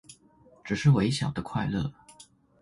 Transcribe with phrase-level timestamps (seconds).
[0.63, 1.93] 只是微小的快樂